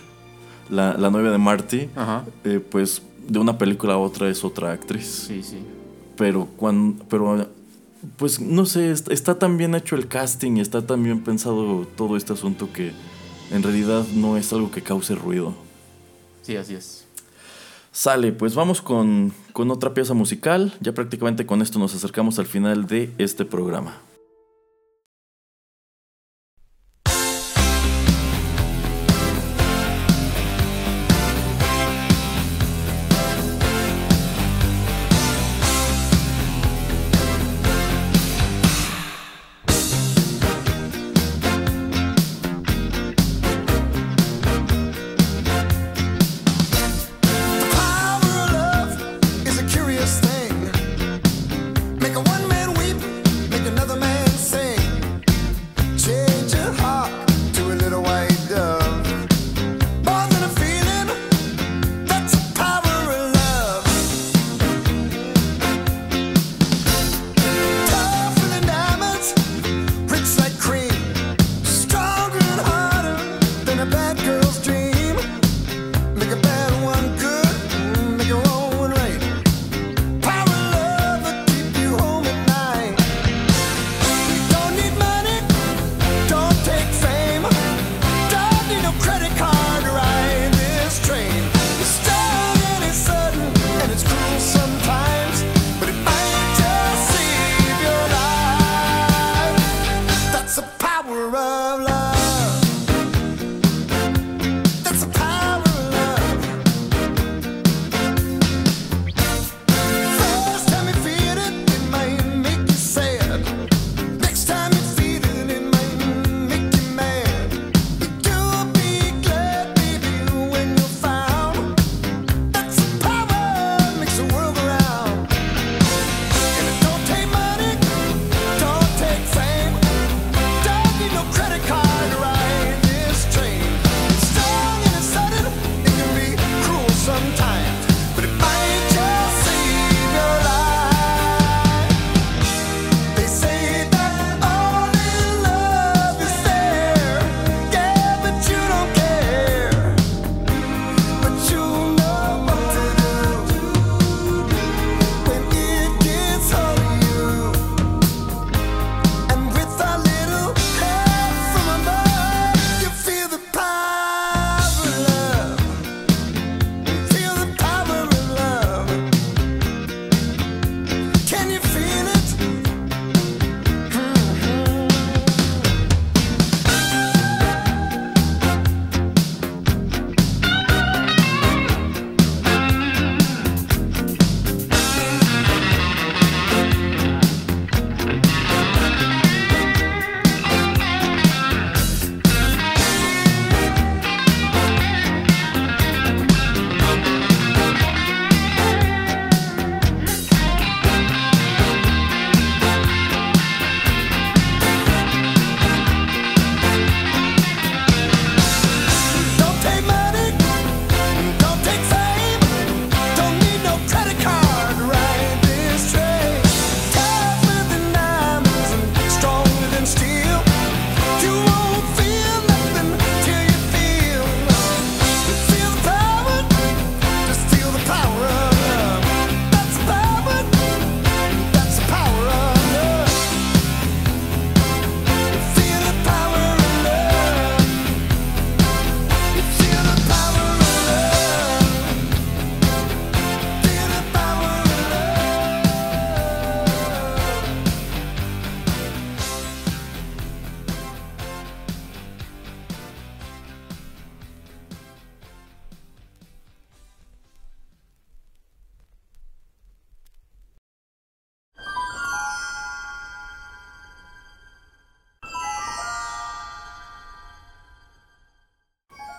[0.70, 2.24] la, la novia de Marty, Ajá.
[2.44, 5.06] eh, pues de una película a otra es otra actriz.
[5.26, 5.58] Sí, sí.
[6.16, 7.48] Pero cuando, pero
[8.16, 11.86] pues no sé, est- está tan bien hecho el casting y está tan bien pensado
[11.96, 12.92] todo este asunto que
[13.50, 15.54] en realidad no es algo que cause ruido.
[16.42, 17.04] Sí, así es.
[17.92, 20.72] Sale, pues vamos con, con otra pieza musical.
[20.80, 23.96] Ya prácticamente con esto nos acercamos al final de este programa.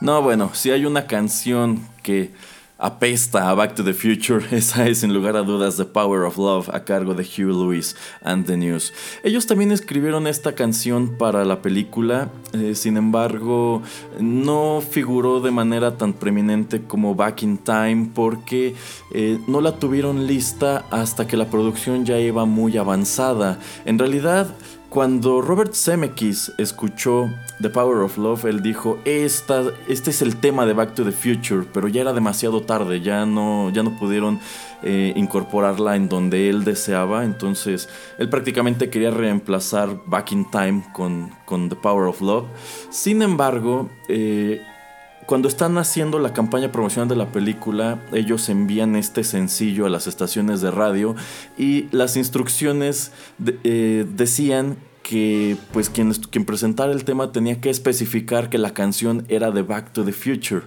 [0.09, 2.31] No, bueno, si hay una canción que
[2.79, 6.39] apesta a Back to the Future, esa es sin lugar a dudas The Power of
[6.39, 8.91] Love a cargo de Hugh Lewis and the News.
[9.23, 13.83] Ellos también escribieron esta canción para la película, eh, sin embargo
[14.19, 18.73] no figuró de manera tan preeminente como Back in Time porque
[19.13, 23.59] eh, no la tuvieron lista hasta que la producción ya iba muy avanzada.
[23.85, 24.55] En realidad
[24.89, 27.29] cuando Robert Zemeckis escuchó
[27.61, 31.11] The Power of Love, él dijo, Esta, este es el tema de Back to the
[31.11, 34.39] Future, pero ya era demasiado tarde, ya no, ya no pudieron
[34.81, 37.87] eh, incorporarla en donde él deseaba, entonces
[38.17, 42.45] él prácticamente quería reemplazar Back in Time con, con The Power of Love.
[42.89, 44.61] Sin embargo, eh,
[45.29, 50.07] cuando están haciendo la campaña promocional de la película, ellos envían este sencillo a las
[50.07, 51.15] estaciones de radio
[51.55, 53.11] y las instrucciones
[53.63, 59.23] eh, decían que pues quien, quien presentara el tema tenía que especificar que la canción
[59.29, 60.63] era de Back to the Future.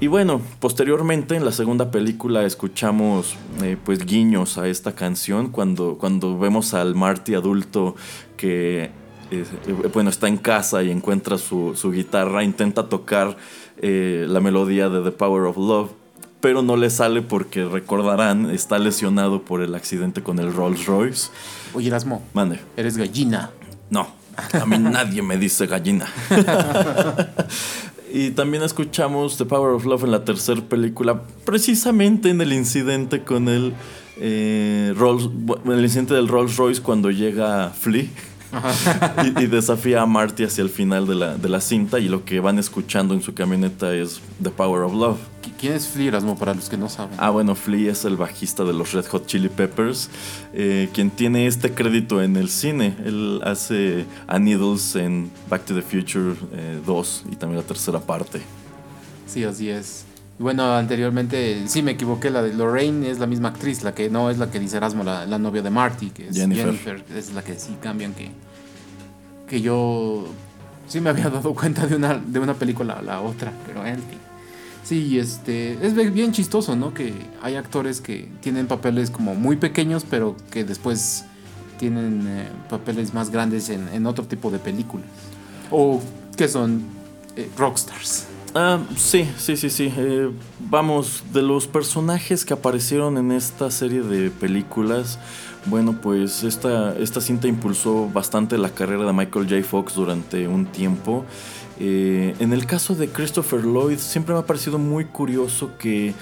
[0.00, 5.96] Y bueno, posteriormente en la segunda película escuchamos eh, pues guiños a esta canción cuando,
[5.96, 7.94] cuando vemos al Marty adulto
[8.36, 8.90] que
[9.30, 9.44] eh,
[9.92, 13.36] bueno está en casa y encuentra su, su guitarra, intenta tocar
[13.80, 15.90] eh, la melodía de The Power of Love,
[16.40, 21.30] pero no le sale porque recordarán está lesionado por el accidente con el Rolls Royce.
[21.74, 22.60] Oye, Erasmo, Mande.
[22.76, 23.50] eres gallina.
[23.90, 24.08] No,
[24.52, 26.06] a mí nadie me dice gallina.
[28.12, 33.22] y también escuchamos The Power of Love en la tercera película, precisamente en el incidente
[33.22, 33.74] con el,
[34.16, 35.28] eh, Rolls,
[35.66, 38.06] el incidente del Rolls Royce cuando llega Flea.
[39.24, 42.24] y, y desafía a Marty hacia el final de la, de la cinta y lo
[42.24, 45.18] que van escuchando en su camioneta es The Power of Love.
[45.42, 47.14] ¿Qui- ¿Quién es Flea, Erasmo, para los que no saben?
[47.18, 50.08] Ah, bueno, Flea es el bajista de los Red Hot Chili Peppers,
[50.54, 52.96] eh, quien tiene este crédito en el cine.
[53.04, 58.00] Él hace a Needles en Back to the Future eh, 2 y también la tercera
[58.00, 58.40] parte.
[59.26, 60.04] Sí, así es.
[60.38, 64.08] Y Bueno, anteriormente, sí me equivoqué, la de Lorraine es la misma actriz, la que
[64.08, 66.66] no es la que dice Erasmo, la, la novia de Marty, que es Jennifer.
[66.66, 67.04] Jennifer.
[67.16, 68.30] es la que sí cambian, que,
[69.48, 70.26] que yo
[70.86, 73.96] sí me había dado cuenta de una, de una película a la otra, pero en
[73.96, 74.18] fin.
[74.84, 76.94] Sí, este, es bien chistoso, ¿no?
[76.94, 77.12] Que
[77.42, 81.24] hay actores que tienen papeles como muy pequeños, pero que después
[81.78, 85.06] tienen eh, papeles más grandes en, en otro tipo de películas.
[85.70, 86.00] O
[86.36, 86.84] que son
[87.36, 88.26] eh, rockstars.
[88.60, 89.92] Ah, sí, sí, sí, sí.
[89.96, 95.20] Eh, vamos, de los personajes que aparecieron en esta serie de películas,
[95.66, 99.62] bueno, pues esta, esta cinta impulsó bastante la carrera de Michael J.
[99.62, 101.24] Fox durante un tiempo.
[101.78, 106.12] Eh, en el caso de Christopher Lloyd, siempre me ha parecido muy curioso que,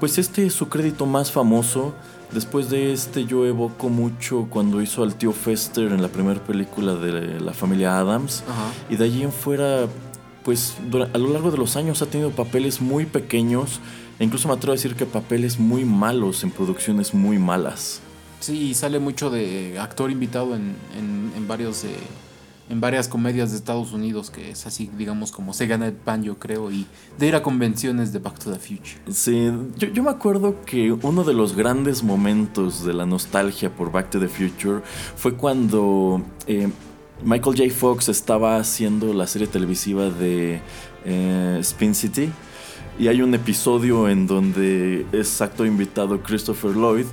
[0.00, 1.92] pues este es su crédito más famoso.
[2.32, 6.94] Después de este yo evoco mucho cuando hizo al tío Fester en la primera película
[6.94, 8.42] de la familia Adams.
[8.48, 8.72] Ajá.
[8.88, 9.86] Y de allí en fuera,
[10.44, 10.76] pues
[11.12, 13.80] a lo largo de los años ha tenido papeles muy pequeños
[14.18, 18.00] e incluso me atrevo a decir que papeles muy malos en producciones muy malas.
[18.40, 21.96] Sí, y sale mucho de actor invitado en, en, en varios eh,
[22.70, 26.22] en varias comedias de Estados Unidos, que es así, digamos, como se gana el pan,
[26.22, 26.86] yo creo, y
[27.18, 29.00] de ir a convenciones de Back to the Future.
[29.10, 33.92] Sí, yo, yo me acuerdo que uno de los grandes momentos de la nostalgia por
[33.92, 34.80] Back to the Future
[35.16, 36.70] fue cuando eh,
[37.22, 37.70] Michael J.
[37.74, 40.60] Fox estaba haciendo la serie televisiva de
[41.04, 42.30] eh, Spin City.
[42.98, 47.06] Y hay un episodio en donde es acto invitado Christopher Lloyd.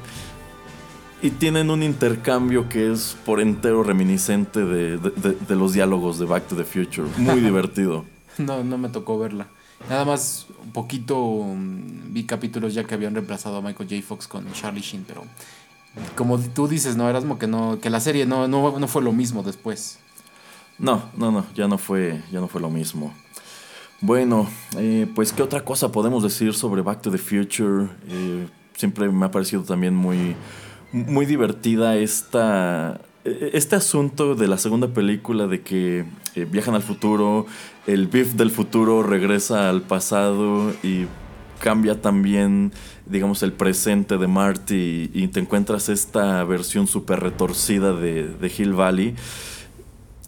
[1.24, 6.18] Y tienen un intercambio que es por entero reminiscente de, de- de- de los diálogos
[6.18, 7.08] de Back to the Future.
[7.18, 8.06] Muy divertido.
[8.38, 9.48] No, no me tocó verla.
[9.90, 14.02] Nada más un poquito mm, vi capítulos ya que habían reemplazado a Michael J.
[14.02, 15.24] Fox con Charlie Sheen, pero
[16.16, 19.12] como tú dices, no, Erasmo, que no, que la serie no, no, no fue lo
[19.12, 20.00] mismo después.
[20.78, 23.14] No, no, no, ya no fue, ya no fue lo mismo.
[24.00, 27.88] Bueno, eh, pues qué otra cosa podemos decir sobre Back to the Future.
[28.08, 30.36] Eh, siempre me ha parecido también muy,
[30.92, 37.46] muy divertida esta, este asunto de la segunda película de que eh, viajan al futuro,
[37.86, 41.06] el Biff del futuro regresa al pasado y
[41.60, 42.74] cambia también,
[43.12, 48.74] digamos, el presente de Marty y, te encuentras esta versión súper retorcida de, de Hill
[48.74, 49.16] Valley.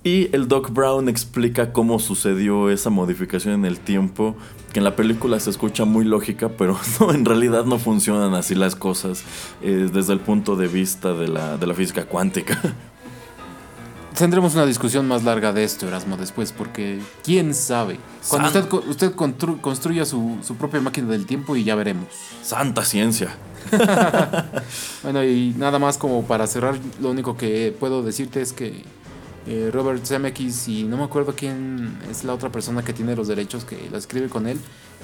[0.04, 4.36] Y el Doc Brown explica cómo sucedió esa modificación en el tiempo,
[4.74, 8.54] que en la película se escucha muy lógica, pero no, en realidad no funcionan así
[8.54, 9.24] las cosas
[9.62, 12.60] eh, desde el punto de vista de la, de la física cuántica.
[14.18, 18.00] Tendremos una discusión más larga de esto, Erasmo, después, porque quién sabe.
[18.30, 22.08] Cuando San- usted, usted constru- construya su, su propia máquina del tiempo y ya veremos.
[22.42, 23.36] Santa ciencia.
[25.04, 28.84] Bueno, y nada más como para cerrar, lo único que puedo decirte es que
[29.48, 33.28] eh, Robert Zemeckis y no me acuerdo quién es la otra persona que tiene los
[33.28, 34.58] derechos que la escribe con él.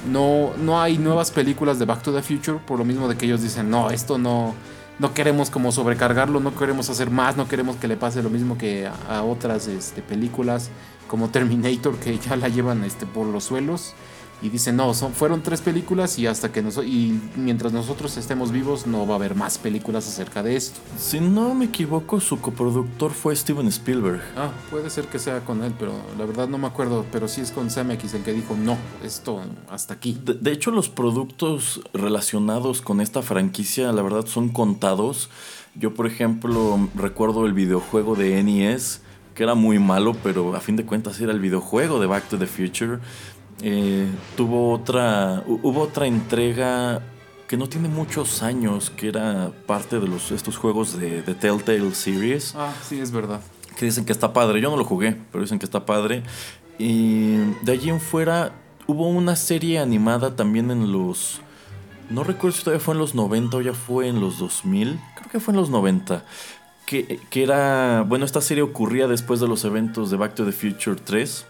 [0.10, 3.26] No, no hay nuevas películas de Back to the Future por lo mismo de que
[3.26, 4.54] ellos dicen, no, esto no,
[5.00, 8.58] no queremos como sobrecargarlo, no queremos hacer más, no queremos que le pase lo mismo
[8.58, 10.70] que a, otras este, películas
[11.08, 13.96] como Terminator que ya la llevan este, por los suelos.
[14.42, 18.52] Y dicen, no, son, fueron tres películas y hasta que noso- y mientras nosotros estemos
[18.54, 20.80] vivos no va a haber más películas acerca de esto.
[20.98, 24.22] Si no me equivoco, su coproductor fue Steven Spielberg.
[24.38, 27.42] Ah, puede ser que sea con él, pero la verdad no me acuerdo, pero sí
[27.42, 30.18] es con Zemeckis el que dijo, no, esto hasta aquí.
[30.24, 35.30] De, de hecho, los productos relacionados con esta franquicia, la verdad, son contados.
[35.76, 39.02] Yo, por ejemplo, recuerdo el videojuego de NES,
[39.36, 42.38] que era muy malo, pero a fin de cuentas era el videojuego de Back to
[42.38, 43.00] the Future.
[43.62, 44.08] Eh,
[44.38, 47.02] tuvo otra, hu- hubo otra entrega
[47.48, 51.94] que no tiene muchos años, que era parte de los, estos juegos de, de Telltale
[51.96, 53.42] Series Ah, sí, es verdad.
[53.78, 54.62] que dicen que está padre.
[54.62, 56.24] Yo no lo jugué, pero dicen que está padre.
[56.78, 58.54] Y de allí en fuera
[58.88, 61.42] hubo una serie animada también en los...
[62.10, 65.00] No recuerdo si todavía fue en los 90 o ya fue en los 2000.
[65.16, 66.24] Creo que fue en los 90.
[66.86, 68.04] Que, que era...
[68.08, 71.46] Bueno, esta serie ocurría después de los eventos de Back to the Future 3.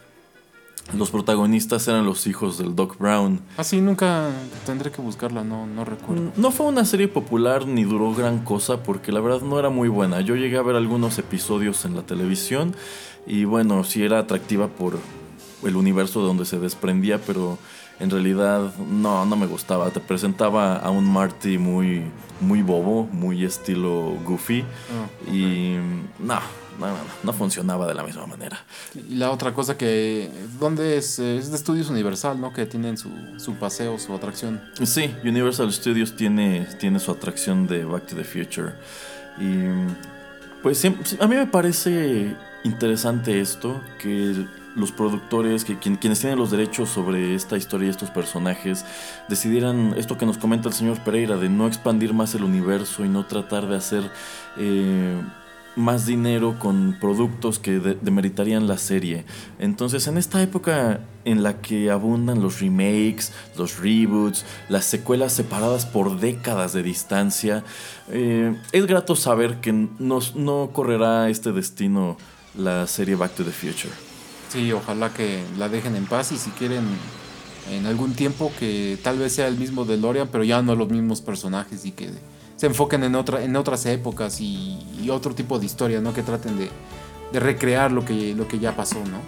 [0.97, 3.39] Los protagonistas eran los hijos del Doc Brown.
[3.57, 4.29] Ah, sí, nunca
[4.65, 6.31] tendré que buscarla, no, no recuerdo.
[6.35, 9.87] No fue una serie popular ni duró gran cosa porque la verdad no era muy
[9.87, 10.21] buena.
[10.21, 12.75] Yo llegué a ver algunos episodios en la televisión
[13.27, 14.97] y bueno, sí era atractiva por
[15.63, 17.59] el universo de donde se desprendía, pero
[17.99, 19.91] en realidad no, no me gustaba.
[19.91, 22.01] Te presentaba a un Marty muy,
[22.41, 25.75] muy bobo, muy estilo goofy Ah, y
[26.17, 26.39] no,
[26.79, 28.57] no, no, no funcionaba de la misma manera.
[28.95, 30.29] Y la otra cosa que...
[30.59, 31.19] ¿Dónde es?
[31.19, 32.53] Es de Estudios Universal, ¿no?
[32.53, 34.61] Que tienen su, su paseo, su atracción.
[34.83, 38.73] Sí, Universal Studios tiene, tiene su atracción de Back to the Future.
[39.39, 39.65] Y
[40.63, 46.51] pues a mí me parece interesante esto, que los productores, que quien- quienes tienen los
[46.51, 48.85] derechos sobre esta historia y estos personajes,
[49.27, 53.09] decidieran esto que nos comenta el señor Pereira, de no expandir más el universo y
[53.09, 54.09] no tratar de hacer...
[54.57, 55.21] eh,
[55.75, 59.23] más dinero con productos que de- demeritarían la serie.
[59.59, 65.85] Entonces, en esta época en la que abundan los remakes, los reboots, las secuelas separadas
[65.85, 67.63] por décadas de distancia,
[68.09, 72.17] eh, es grato saber que nos- no correrá este destino
[72.57, 73.93] la serie Back to the Future.
[74.49, 76.83] Sí, ojalá que la dejen en paz y si quieren
[77.71, 81.21] en algún tiempo que tal vez sea el mismo DeLorean, pero ya no los mismos
[81.21, 82.09] personajes y que
[82.59, 86.13] se enfoquen en, otra, en otras épocas y, y otro tipo de historia, ¿no?
[86.13, 86.69] Que traten de,
[87.31, 89.21] de recrear lo que, lo que ya pasó, ¿no?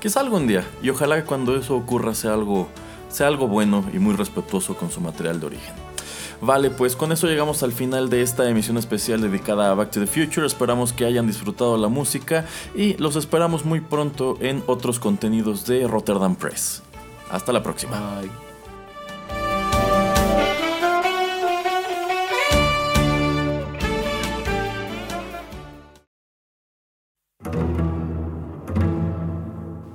[0.00, 2.68] Quizá algún día, y ojalá que cuando eso ocurra sea algo,
[3.08, 5.74] sea algo bueno y muy respetuoso con su material de origen.
[6.40, 9.98] Vale, pues con eso llegamos al final de esta emisión especial dedicada a Back to
[9.98, 10.46] the Future.
[10.46, 15.88] Esperamos que hayan disfrutado la música y los esperamos muy pronto en otros contenidos de
[15.88, 16.82] Rotterdam Press.
[17.30, 18.20] Hasta la próxima.
[18.20, 18.45] Bye.